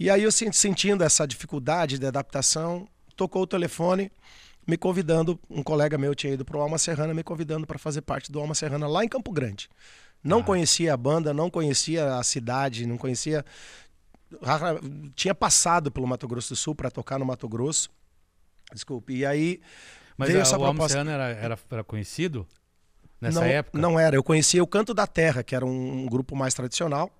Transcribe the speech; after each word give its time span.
E 0.00 0.08
aí 0.08 0.22
eu 0.22 0.32
sentindo 0.32 1.04
essa 1.04 1.26
dificuldade 1.26 1.98
de 1.98 2.06
adaptação, 2.06 2.88
tocou 3.14 3.42
o 3.42 3.46
telefone 3.46 4.10
me 4.66 4.78
convidando, 4.78 5.38
um 5.50 5.62
colega 5.62 5.98
meu 5.98 6.14
tinha 6.14 6.32
ido 6.32 6.42
para 6.42 6.56
o 6.56 6.60
Alma 6.62 6.78
Serrana, 6.78 7.12
me 7.12 7.22
convidando 7.22 7.66
para 7.66 7.78
fazer 7.78 8.00
parte 8.00 8.32
do 8.32 8.40
Alma 8.40 8.54
Serrana 8.54 8.86
lá 8.86 9.04
em 9.04 9.08
Campo 9.08 9.30
Grande. 9.30 9.68
Não 10.24 10.38
ah. 10.38 10.42
conhecia 10.42 10.94
a 10.94 10.96
banda, 10.96 11.34
não 11.34 11.50
conhecia 11.50 12.14
a 12.16 12.22
cidade, 12.22 12.86
não 12.86 12.96
conhecia. 12.96 13.44
Tinha 15.14 15.34
passado 15.34 15.90
pelo 15.90 16.06
Mato 16.06 16.26
Grosso 16.26 16.54
do 16.54 16.56
Sul 16.56 16.74
para 16.74 16.90
tocar 16.90 17.18
no 17.18 17.26
Mato 17.26 17.46
Grosso. 17.46 17.90
Desculpe. 18.72 19.14
E 19.14 19.26
aí. 19.26 19.60
Mas 20.16 20.28
veio 20.28 20.40
a, 20.40 20.42
essa 20.42 20.56
o 20.56 20.60
proposta... 20.60 20.82
Alma 20.82 20.88
Serrana 20.88 21.10
era, 21.12 21.38
era, 21.38 21.58
era 21.70 21.84
conhecido 21.84 22.46
nessa 23.20 23.40
não, 23.40 23.46
época? 23.46 23.78
Não 23.78 24.00
era. 24.00 24.16
Eu 24.16 24.22
conhecia 24.22 24.62
o 24.62 24.66
Canto 24.66 24.94
da 24.94 25.06
Terra, 25.06 25.42
que 25.42 25.54
era 25.54 25.66
um, 25.66 26.04
um 26.04 26.06
grupo 26.06 26.34
mais 26.34 26.54
tradicional. 26.54 27.10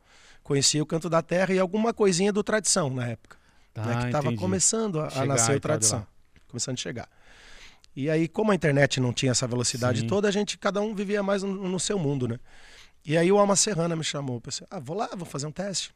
Conhecia 0.43 0.82
o 0.82 0.86
Canto 0.86 1.09
da 1.09 1.22
Terra 1.22 1.54
e 1.54 1.59
alguma 1.59 1.93
coisinha 1.93 2.32
do 2.32 2.43
Tradição 2.43 2.91
na 2.91 3.09
época. 3.09 3.36
Ah, 3.75 3.86
né, 3.86 4.00
que 4.00 4.06
estava 4.06 4.34
começando 4.34 5.01
a, 5.01 5.09
a 5.09 5.24
nascer 5.24 5.56
o 5.56 5.60
Tradição. 5.60 6.06
Começando 6.48 6.74
a 6.74 6.80
chegar. 6.80 7.09
E 7.95 8.09
aí, 8.09 8.28
como 8.28 8.52
a 8.52 8.55
internet 8.55 9.01
não 9.01 9.12
tinha 9.12 9.32
essa 9.32 9.46
velocidade 9.46 10.01
Sim. 10.01 10.06
toda, 10.06 10.29
a 10.29 10.30
gente, 10.30 10.59
cada 10.59 10.80
um 10.80 10.95
vivia 10.95 11.23
mais 11.23 11.42
no, 11.42 11.68
no, 11.68 11.80
seu 11.80 11.98
mundo, 11.98 12.29
né? 12.29 12.38
E 13.05 13.16
aí 13.16 13.30
o 13.32 13.38
Alma 13.38 13.56
Serrana 13.56 13.96
me 13.96 14.05
chamou. 14.05 14.37
Eu 14.37 14.41
pensei, 14.41 14.66
ah, 14.70 14.79
vou 14.79 14.96
lá, 14.96 15.09
vou 15.15 15.27
fazer 15.27 15.46
um 15.46 15.52
teste. 15.52 15.92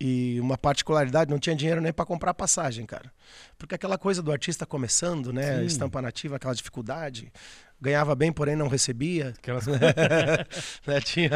E 0.00 0.40
uma 0.40 0.56
particularidade, 0.56 1.30
não 1.30 1.38
tinha 1.38 1.54
dinheiro 1.54 1.80
nem 1.80 1.92
para 1.92 2.06
comprar 2.06 2.32
passagem, 2.32 2.86
cara. 2.86 3.12
Porque 3.58 3.74
aquela 3.74 3.98
coisa 3.98 4.22
do 4.22 4.32
artista 4.32 4.64
começando, 4.64 5.30
né? 5.30 5.58
Sim. 5.58 5.66
Estampa 5.66 6.00
nativa, 6.00 6.36
aquela 6.36 6.54
dificuldade. 6.54 7.30
Ganhava 7.78 8.14
bem, 8.14 8.32
porém 8.32 8.56
não 8.56 8.66
recebia. 8.66 9.34
Aquelas... 9.38 9.66
né? 10.86 11.00
tinha, 11.04 11.30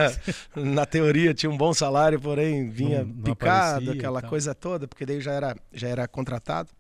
na 0.57 0.87
teoria 0.87 1.35
tinha 1.35 1.51
um 1.51 1.59
bom 1.59 1.75
salário, 1.75 2.19
porém 2.19 2.71
vinha 2.71 3.01
não, 3.01 3.13
não 3.13 3.23
picado, 3.23 3.91
aquela 3.91 4.23
coisa 4.23 4.55
toda, 4.55 4.89
porque 4.89 5.05
daí 5.05 5.21
já 5.21 5.33
era, 5.33 5.57
já 5.71 5.89
era 5.89 6.09
contratado. 6.09 6.71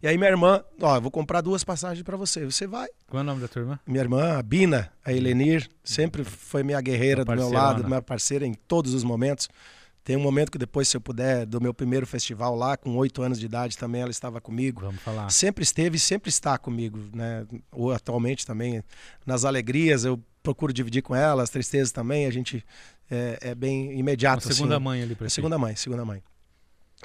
E 0.00 0.06
aí 0.06 0.16
minha 0.16 0.30
irmã, 0.30 0.62
ó, 0.80 1.00
vou 1.00 1.10
comprar 1.10 1.40
duas 1.40 1.64
passagens 1.64 2.02
para 2.04 2.16
você. 2.16 2.44
Você 2.44 2.66
vai. 2.66 2.88
Qual 3.08 3.18
é 3.18 3.22
o 3.22 3.26
nome 3.26 3.40
da 3.40 3.48
tua 3.48 3.62
irmã? 3.62 3.80
Minha 3.84 4.02
irmã, 4.02 4.38
a 4.38 4.42
Bina, 4.42 4.92
a 5.04 5.12
Helenir, 5.12 5.68
sempre 5.82 6.22
foi 6.22 6.62
minha 6.62 6.80
guerreira 6.80 7.24
do 7.24 7.34
meu 7.34 7.50
lado, 7.50 7.84
minha 7.84 8.02
parceira 8.02 8.46
em 8.46 8.54
todos 8.54 8.94
os 8.94 9.02
momentos. 9.02 9.48
Tem 10.06 10.16
um 10.16 10.20
momento 10.20 10.52
que 10.52 10.56
depois, 10.56 10.86
se 10.86 10.96
eu 10.96 11.00
puder, 11.00 11.44
do 11.44 11.60
meu 11.60 11.74
primeiro 11.74 12.06
festival 12.06 12.54
lá, 12.54 12.76
com 12.76 12.96
oito 12.96 13.22
anos 13.22 13.40
de 13.40 13.46
idade 13.46 13.76
também, 13.76 14.02
ela 14.02 14.10
estava 14.12 14.40
comigo. 14.40 14.82
Vamos 14.82 15.02
falar. 15.02 15.28
Sempre 15.30 15.64
esteve 15.64 15.96
e 15.96 15.98
sempre 15.98 16.28
está 16.28 16.56
comigo, 16.56 16.96
né? 17.12 17.44
Ou 17.72 17.90
atualmente 17.90 18.46
também. 18.46 18.84
Nas 19.26 19.44
alegrias, 19.44 20.04
eu 20.04 20.22
procuro 20.44 20.72
dividir 20.72 21.02
com 21.02 21.12
ela, 21.12 21.42
as 21.42 21.50
tristezas 21.50 21.90
também, 21.90 22.24
a 22.24 22.30
gente 22.30 22.64
é, 23.10 23.38
é 23.40 23.54
bem 23.56 23.98
imediato. 23.98 24.46
Uma 24.46 24.54
segunda 24.54 24.76
assim. 24.76 24.84
mãe 24.84 25.02
ali 25.02 25.16
pra 25.16 25.26
é, 25.26 25.28
Segunda 25.28 25.58
mãe, 25.58 25.74
segunda 25.74 26.04
mãe. 26.04 26.22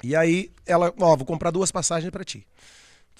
E 0.04 0.14
aí, 0.14 0.52
ela, 0.64 0.94
ó, 1.00 1.16
vou 1.16 1.26
comprar 1.26 1.50
duas 1.50 1.72
passagens 1.72 2.08
para 2.08 2.22
ti 2.22 2.46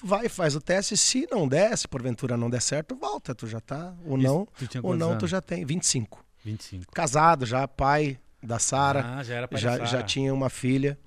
vai, 0.01 0.29
faz 0.29 0.55
o 0.55 0.61
teste. 0.61 0.95
Se 0.95 1.27
não 1.29 1.45
der, 1.45 1.77
se 1.77 1.89
porventura 1.89 2.37
não 2.37 2.49
der 2.49 2.61
certo, 2.61 2.95
volta. 2.95 3.35
Tu 3.35 3.47
já 3.47 3.59
tá. 3.59 3.93
Ou 4.05 4.17
não, 4.17 4.47
ou 4.81 4.95
não, 4.95 5.09
anos? 5.09 5.19
tu 5.19 5.27
já 5.27 5.41
tem 5.41 5.65
25. 5.65 6.25
25. 6.43 6.91
Casado 6.93 7.45
já, 7.45 7.67
pai 7.67 8.17
da 8.43 8.59
Sara. 8.59 9.17
Ah, 9.17 9.23
já 9.23 9.35
era 9.35 9.49
já, 9.53 9.85
já 9.85 10.03
tinha 10.03 10.33
uma 10.33 10.49
filha. 10.49 10.97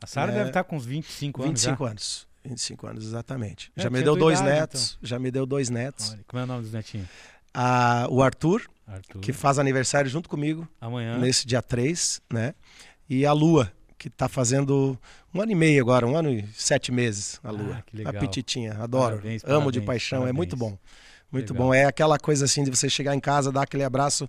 A 0.00 0.06
Sara 0.06 0.32
é, 0.32 0.34
deve 0.36 0.50
estar 0.50 0.64
tá 0.64 0.68
com 0.68 0.76
uns 0.76 0.86
25 0.86 1.42
anos. 1.42 1.60
25 1.60 1.84
já. 1.84 1.90
anos. 1.90 2.28
25 2.44 2.86
anos, 2.86 3.04
exatamente. 3.04 3.70
É, 3.76 3.82
já 3.82 3.90
me 3.90 4.02
deu 4.02 4.16
dois 4.16 4.40
idade, 4.40 4.54
netos. 4.54 4.96
Então. 4.96 5.08
Já 5.08 5.18
me 5.18 5.30
deu 5.30 5.44
dois 5.44 5.68
netos. 5.68 6.12
Olha, 6.12 6.24
como 6.26 6.40
é 6.40 6.44
o 6.44 6.46
nome 6.46 6.62
dos 6.62 6.72
netinhos? 6.72 7.08
Ah, 7.52 8.06
o 8.08 8.22
Arthur, 8.22 8.62
Arthur, 8.86 9.20
que 9.20 9.32
faz 9.32 9.58
aniversário 9.58 10.08
junto 10.08 10.28
comigo. 10.28 10.66
Amanhã. 10.80 11.18
Nesse 11.18 11.46
dia 11.46 11.60
3, 11.60 12.22
né? 12.32 12.54
E 13.08 13.26
a 13.26 13.32
Lua, 13.32 13.72
que 13.98 14.08
está 14.08 14.28
fazendo 14.28 14.98
um 15.34 15.40
ano 15.40 15.52
e 15.52 15.54
meio 15.54 15.82
agora, 15.82 16.06
um 16.06 16.16
ano 16.16 16.30
e 16.30 16.46
sete 16.54 16.92
meses, 16.92 17.40
a 17.42 17.50
Lua. 17.50 17.84
Ah, 18.04 18.10
a 18.10 18.12
Petitinha, 18.12 18.74
adoro. 18.74 19.16
Parabéns, 19.16 19.42
Amo 19.44 19.52
parabéns, 19.52 19.72
de 19.72 19.80
paixão, 19.80 20.18
parabéns. 20.20 20.34
é 20.34 20.36
muito 20.36 20.56
bom. 20.56 20.78
Muito 21.30 21.52
legal. 21.52 21.68
bom. 21.68 21.74
É 21.74 21.84
aquela 21.84 22.18
coisa 22.18 22.44
assim 22.44 22.64
de 22.64 22.70
você 22.70 22.88
chegar 22.88 23.14
em 23.14 23.20
casa, 23.20 23.52
dar 23.52 23.62
aquele 23.62 23.84
abraço 23.84 24.28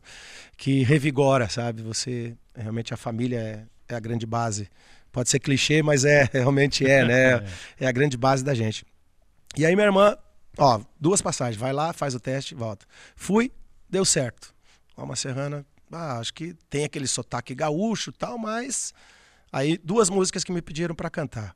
que 0.58 0.84
revigora, 0.84 1.50
sabe? 1.50 1.82
Você, 1.82 2.36
realmente 2.56 2.94
a 2.94 2.98
família 2.98 3.40
é, 3.40 3.94
é 3.94 3.96
a 3.96 4.00
grande 4.00 4.26
base. 4.26 4.70
Pode 5.12 5.30
ser 5.30 5.40
clichê, 5.40 5.82
mas 5.82 6.06
é, 6.06 6.30
realmente 6.34 6.86
é, 6.86 7.06
né? 7.06 7.34
é. 7.80 7.86
é 7.86 7.88
a 7.88 7.92
grande 7.92 8.18
base 8.18 8.44
da 8.44 8.54
gente. 8.54 8.86
E 9.58 9.66
aí 9.66 9.76
minha 9.76 9.88
irmã, 9.88 10.18
ó, 10.58 10.82
duas 11.00 11.22
passagens, 11.22 11.58
vai 11.58 11.74
lá, 11.74 11.94
faz 11.94 12.14
o 12.14 12.20
teste, 12.20 12.54
volta. 12.54 12.86
Fui, 13.16 13.52
deu 13.90 14.06
certo. 14.06 14.54
Uma 14.96 15.16
serrana, 15.16 15.66
ah, 15.92 16.20
acho 16.20 16.34
que 16.34 16.54
tem 16.70 16.84
aquele 16.84 17.08
sotaque 17.08 17.56
gaúcho 17.56 18.12
tal, 18.12 18.38
mas 18.38 18.94
Aí, 19.52 19.78
duas 19.84 20.10
músicas 20.10 20.44
que 20.44 20.52
me 20.52 20.62
pediram 20.62 20.94
para 20.94 21.10
cantar. 21.10 21.56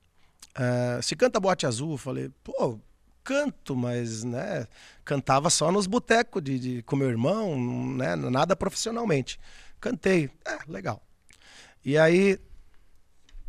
Uh, 0.57 1.01
se 1.01 1.15
canta 1.15 1.39
Boate 1.39 1.65
Azul, 1.65 1.97
falei, 1.97 2.29
pô, 2.43 2.79
canto, 3.23 3.75
mas, 3.75 4.23
né, 4.23 4.67
cantava 5.06 5.50
só 5.50 5.72
nos 5.72 5.88
botecos 5.88 6.44
de, 6.44 6.59
de, 6.59 6.84
com 6.84 6.95
meu 6.95 7.09
irmão, 7.09 7.57
né, 7.95 8.16
nada 8.16 8.56
profissionalmente. 8.56 9.39
Cantei, 9.79 10.29
é, 10.45 10.59
legal. 10.67 11.01
E 11.83 11.97
aí, 11.97 12.39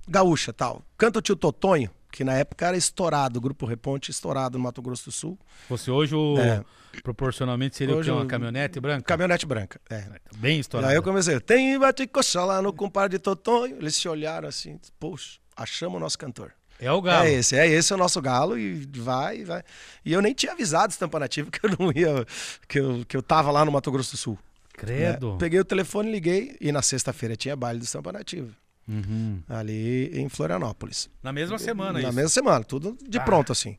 gaúcha, 0.09 0.53
tal. 0.53 0.83
Canta 0.97 1.19
o 1.19 1.23
tio 1.23 1.37
Totonho, 1.37 1.91
que 2.11 2.25
na 2.25 2.35
época 2.35 2.67
era 2.67 2.77
estourado, 2.77 3.39
o 3.39 3.43
Grupo 3.43 3.67
Reponte 3.67 4.11
estourado 4.11 4.59
no 4.59 4.65
Mato 4.65 4.81
Grosso 4.83 5.07
do 5.07 5.13
Sul. 5.13 5.39
Fosse 5.69 5.91
hoje 5.91 6.15
o... 6.15 6.39
É. 6.39 6.65
Proporcionalmente 7.03 7.77
seria 7.77 7.97
hoje, 7.97 8.09
o 8.09 8.15
quê? 8.15 8.21
Uma 8.21 8.27
caminhonete 8.27 8.79
branca? 8.79 9.03
Caminhonete 9.03 9.47
branca, 9.47 9.81
é. 9.91 10.01
Tá 10.03 10.21
bem 10.37 10.61
estourado. 10.61 10.91
Aí 10.91 10.97
eu 10.97 11.03
comecei, 11.03 11.41
tem 11.41 11.77
bate-coxa 11.77 12.45
lá 12.45 12.63
no 12.63 12.73
compadre 12.73 13.19
de 13.19 13.23
Totonho. 13.23 13.77
Eles 13.79 13.97
se 13.97 14.09
olharam 14.09 14.49
assim, 14.49 14.79
poxa, 15.01 15.41
achamos 15.57 15.97
o 15.97 16.01
nosso 16.01 16.17
cantor. 16.17 16.53
É 16.81 16.91
o 16.91 17.01
galo. 17.01 17.27
É 17.27 17.33
esse, 17.33 17.57
é 17.57 17.67
esse 17.67 17.93
o 17.95 17.97
nosso 17.97 18.21
galo 18.21 18.59
e 18.59 18.87
vai, 18.97 19.45
vai. 19.45 19.63
E 20.05 20.13
eu 20.13 20.21
nem 20.21 20.35
tinha 20.35 20.53
avisado 20.53 20.93
Estampa 20.93 21.19
Nativa 21.19 21.51
que 21.51 21.65
eu 21.65 21.71
não 21.79 21.93
ia, 21.93 22.27
que 22.69 22.79
eu, 22.79 23.05
que 23.07 23.17
eu 23.17 23.23
tava 23.23 23.51
lá 23.51 23.65
no 23.65 23.73
Mato 23.73 23.91
Grosso 23.91 24.13
do 24.13 24.17
Sul. 24.17 24.39
Credo. 24.73 25.35
É, 25.35 25.39
peguei 25.39 25.61
o 25.61 25.65
telefone, 25.65 26.11
liguei 26.11 26.57
e 26.61 26.73
na 26.73 26.83
sexta-feira 26.83 27.37
tinha 27.37 27.55
baile 27.55 27.79
do 27.79 27.85
Estampa 27.85 28.13
Nativa. 28.13 28.51
Uhum. 28.87 29.43
Ali 29.49 30.11
em 30.19 30.29
Florianópolis. 30.29 31.09
Na 31.23 31.33
mesma 31.33 31.59
semana, 31.59 31.95
Na 31.95 32.01
isso? 32.01 32.13
mesma 32.13 32.29
semana, 32.29 32.65
tudo 32.65 32.97
de 33.09 33.19
ah. 33.19 33.23
pronto 33.23 33.53
assim. 33.53 33.79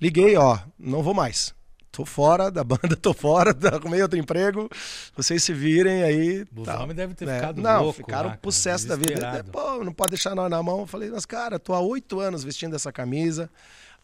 Liguei, 0.00 0.36
ó, 0.36 0.58
não 0.78 1.02
vou 1.02 1.14
mais. 1.14 1.54
Tô 1.96 2.04
fora 2.04 2.50
da 2.50 2.62
banda, 2.62 2.94
tô 3.00 3.14
fora, 3.14 3.56
arrumei 3.72 4.02
outro 4.02 4.18
emprego. 4.18 4.68
Vocês 5.16 5.42
se 5.42 5.54
virem 5.54 6.02
aí. 6.02 6.46
Os 6.54 6.66
tá. 6.66 6.84
devem 6.88 7.14
ter 7.14 7.26
é, 7.26 7.36
ficado 7.36 7.62
Não, 7.62 7.84
louco, 7.84 7.94
ficaram 7.94 8.28
lá, 8.28 8.36
possesso 8.36 8.86
da 8.86 8.96
vida. 8.96 9.42
Pô, 9.50 9.82
não 9.82 9.94
pode 9.94 10.10
deixar 10.10 10.34
nós 10.34 10.50
na 10.50 10.62
mão. 10.62 10.80
Eu 10.80 10.86
falei, 10.86 11.10
mas 11.10 11.24
cara, 11.24 11.58
tô 11.58 11.72
há 11.72 11.80
oito 11.80 12.20
anos 12.20 12.44
vestindo 12.44 12.76
essa 12.76 12.92
camisa. 12.92 13.48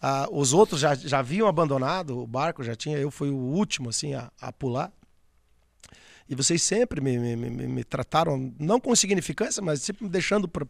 Ah, 0.01 0.27
os 0.33 0.55
outros 0.55 0.81
já, 0.81 0.95
já 0.95 1.19
haviam 1.19 1.47
abandonado 1.47 2.19
o 2.19 2.27
barco, 2.27 2.65
já 2.65 2.75
tinha. 2.75 2.97
Eu 2.97 3.11
fui 3.11 3.29
o 3.29 3.37
último, 3.37 3.91
assim, 3.91 4.15
a, 4.15 4.31
a 4.41 4.51
pular. 4.51 4.91
E 6.29 6.35
vocês 6.35 6.63
sempre 6.63 7.01
me, 7.01 7.19
me, 7.19 7.37
me, 7.37 7.67
me, 7.67 7.85
trataram, 7.85 8.53
não 8.59 8.81
com 8.81 8.95
significância, 8.95 9.63
mas 9.63 9.83
sempre 9.83 10.05
me 10.05 10.11
deixando 10.11 10.49
para 10.49 10.67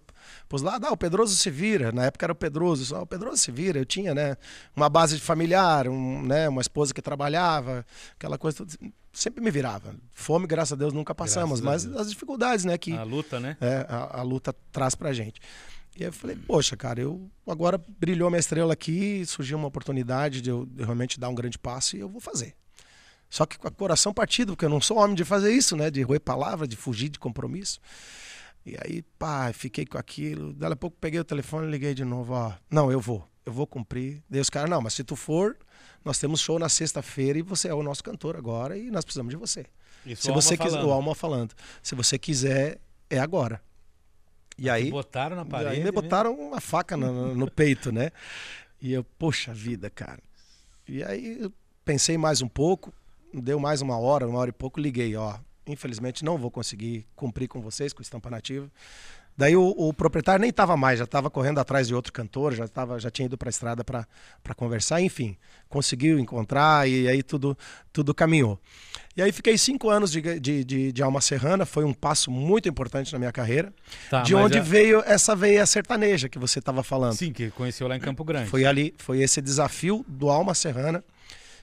os 0.52 0.62
lados. 0.62 0.88
Ah, 0.88 0.92
o 0.92 0.96
Pedroso 0.96 1.34
se 1.34 1.50
vira. 1.50 1.92
Na 1.92 2.06
época 2.06 2.26
era 2.26 2.32
o 2.32 2.36
Pedroso. 2.36 2.84
Só, 2.86 3.02
o 3.02 3.06
Pedroso 3.06 3.36
se 3.36 3.52
vira. 3.52 3.78
Eu 3.78 3.86
tinha 3.86 4.14
né, 4.14 4.36
uma 4.74 4.88
base 4.88 5.18
familiar, 5.18 5.88
um, 5.88 6.22
né, 6.22 6.48
uma 6.48 6.60
esposa 6.60 6.92
que 6.92 7.02
trabalhava, 7.02 7.86
aquela 8.16 8.38
coisa. 8.38 8.66
Sempre 9.12 9.44
me 9.44 9.50
virava. 9.50 9.94
Fome, 10.12 10.46
graças 10.46 10.72
a 10.72 10.76
Deus, 10.76 10.92
nunca 10.92 11.14
passamos. 11.14 11.60
Graças 11.60 11.86
mas 11.86 12.00
as 12.00 12.10
dificuldades 12.10 12.64
né, 12.64 12.78
que 12.78 12.92
a 12.92 13.02
luta, 13.02 13.38
né? 13.38 13.56
É, 13.60 13.86
a, 13.88 14.20
a 14.20 14.22
luta 14.22 14.54
traz 14.72 14.94
para 14.94 15.12
gente. 15.12 15.40
E 15.96 16.02
aí 16.02 16.08
eu 16.08 16.12
falei, 16.12 16.36
poxa, 16.36 16.74
cara, 16.76 17.00
eu 17.00 17.30
agora 17.46 17.78
brilhou 17.98 18.30
minha 18.30 18.40
estrela 18.40 18.72
aqui, 18.72 19.24
surgiu 19.26 19.58
uma 19.58 19.68
oportunidade 19.68 20.40
de 20.40 20.48
eu, 20.48 20.66
realmente 20.78 21.20
dar 21.20 21.28
um 21.28 21.34
grande 21.34 21.58
passo 21.58 21.96
e 21.96 22.00
eu 22.00 22.08
vou 22.08 22.20
fazer. 22.20 22.54
Só 23.32 23.46
que 23.46 23.58
com 23.58 23.66
o 23.66 23.72
coração 23.72 24.12
partido, 24.12 24.52
porque 24.52 24.66
eu 24.66 24.68
não 24.68 24.78
sou 24.78 24.98
homem 24.98 25.16
de 25.16 25.24
fazer 25.24 25.54
isso, 25.54 25.74
né? 25.74 25.90
De 25.90 26.02
roer 26.02 26.20
palavra, 26.20 26.68
de 26.68 26.76
fugir 26.76 27.08
de 27.08 27.18
compromisso. 27.18 27.80
E 28.66 28.76
aí, 28.84 29.00
pá, 29.18 29.50
fiquei 29.54 29.86
com 29.86 29.96
aquilo. 29.96 30.52
Daí 30.52 30.70
a 30.70 30.76
pouco 30.76 30.98
peguei 31.00 31.18
o 31.18 31.24
telefone 31.24 31.66
e 31.66 31.70
liguei 31.70 31.94
de 31.94 32.04
novo, 32.04 32.34
ó. 32.34 32.52
Não, 32.70 32.92
eu 32.92 33.00
vou, 33.00 33.26
eu 33.46 33.50
vou 33.50 33.66
cumprir. 33.66 34.22
Daí 34.28 34.38
os 34.38 34.50
caras, 34.50 34.68
não, 34.68 34.82
mas 34.82 34.92
se 34.92 35.02
tu 35.02 35.16
for, 35.16 35.56
nós 36.04 36.18
temos 36.18 36.40
show 36.40 36.58
na 36.58 36.68
sexta-feira 36.68 37.38
e 37.38 37.42
você 37.42 37.68
é 37.68 37.74
o 37.74 37.82
nosso 37.82 38.04
cantor 38.04 38.36
agora 38.36 38.76
e 38.76 38.90
nós 38.90 39.02
precisamos 39.02 39.30
de 39.30 39.36
você. 39.38 39.64
Isso 40.04 40.24
se 40.24 40.30
o 40.30 40.34
você 40.34 40.54
quiser, 40.54 40.84
o 40.84 40.92
Alma 40.92 41.14
falando. 41.14 41.54
Se 41.82 41.94
você 41.94 42.18
quiser, 42.18 42.80
é 43.08 43.18
agora. 43.18 43.62
E 44.58 44.68
aí. 44.68 44.90
botaram 44.90 45.36
na 45.36 45.46
parede. 45.46 45.76
Aí 45.76 45.82
me 45.82 45.90
botaram 45.90 46.34
uma 46.34 46.60
faca 46.60 46.98
no, 46.98 47.34
no 47.34 47.50
peito, 47.50 47.90
né? 47.90 48.10
E 48.78 48.92
eu, 48.92 49.02
poxa 49.02 49.54
vida, 49.54 49.88
cara. 49.88 50.22
E 50.86 51.02
aí 51.02 51.38
eu 51.40 51.50
pensei 51.82 52.18
mais 52.18 52.42
um 52.42 52.48
pouco, 52.48 52.92
deu 53.32 53.58
mais 53.58 53.80
uma 53.80 53.98
hora, 53.98 54.26
uma 54.26 54.38
hora 54.38 54.50
e 54.50 54.52
pouco, 54.52 54.80
liguei, 54.80 55.14
ó. 55.16 55.34
Infelizmente 55.66 56.24
não 56.24 56.36
vou 56.36 56.50
conseguir 56.50 57.06
cumprir 57.14 57.48
com 57.48 57.60
vocês, 57.60 57.92
com 57.92 58.02
estampa 58.02 58.28
nativa. 58.28 58.68
Daí 59.36 59.56
o, 59.56 59.74
o 59.76 59.94
proprietário 59.94 60.40
nem 60.40 60.50
estava 60.50 60.76
mais, 60.76 60.98
já 60.98 61.04
estava 61.04 61.30
correndo 61.30 61.58
atrás 61.58 61.88
de 61.88 61.94
outro 61.94 62.12
cantor, 62.12 62.52
já, 62.52 62.68
tava, 62.68 62.98
já 62.98 63.10
tinha 63.10 63.24
ido 63.24 63.38
para 63.38 63.48
a 63.48 63.50
estrada 63.50 63.82
para 63.82 64.54
conversar, 64.54 65.00
enfim, 65.00 65.36
conseguiu 65.70 66.18
encontrar 66.18 66.86
e 66.86 67.08
aí 67.08 67.22
tudo, 67.22 67.56
tudo 67.92 68.14
caminhou. 68.14 68.60
E 69.16 69.22
aí 69.22 69.32
fiquei 69.32 69.56
cinco 69.56 69.88
anos 69.88 70.12
de, 70.12 70.20
de, 70.38 70.64
de, 70.64 70.92
de 70.92 71.02
Alma 71.02 71.20
Serrana, 71.20 71.64
foi 71.64 71.84
um 71.84 71.94
passo 71.94 72.30
muito 72.30 72.68
importante 72.68 73.10
na 73.12 73.18
minha 73.18 73.32
carreira, 73.32 73.72
tá, 74.10 74.20
de 74.22 74.34
onde 74.34 74.58
é... 74.58 74.60
veio 74.60 75.02
essa 75.06 75.34
veia 75.34 75.64
sertaneja 75.64 76.28
que 76.28 76.38
você 76.38 76.58
estava 76.58 76.82
falando. 76.82 77.14
Sim, 77.14 77.32
que 77.32 77.50
conheceu 77.52 77.88
lá 77.88 77.96
em 77.96 78.00
Campo 78.00 78.24
Grande. 78.24 78.50
Foi 78.50 78.66
ali, 78.66 78.94
foi 78.98 79.22
esse 79.22 79.40
desafio 79.40 80.04
do 80.06 80.28
Alma 80.28 80.54
Serrana 80.54 81.02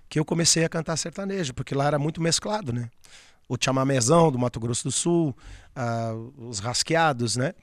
que 0.10 0.20
eu 0.20 0.26
comecei 0.26 0.66
a 0.66 0.70
cantar 0.70 0.98
sertanejo, 0.98 1.54
porque 1.54 1.76
lá 1.76 1.86
era 1.86 2.00
muito 2.00 2.22
mesclado, 2.22 2.74
né? 2.74 2.90
O 3.48 3.56
chamamezão 3.60 4.32
do 4.32 4.40
Mato 4.40 4.60
Grosso 4.60 4.84
do 4.86 4.92
Sul, 4.92 5.36
uh, 5.76 6.48
os 6.50 6.60
rasqueados, 6.60 7.36
né? 7.36 7.54